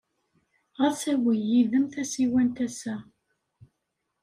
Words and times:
Ɣas 0.79 1.01
awey 1.13 1.39
yid-m 1.49 1.85
tasiwant 1.93 2.57
ass-a. 2.67 2.95